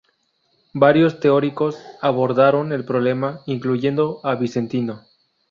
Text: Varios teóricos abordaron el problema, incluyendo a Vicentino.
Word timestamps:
Varios 0.73 1.19
teóricos 1.19 1.77
abordaron 2.01 2.71
el 2.71 2.85
problema, 2.85 3.41
incluyendo 3.45 4.19
a 4.23 4.33
Vicentino. 4.33 5.03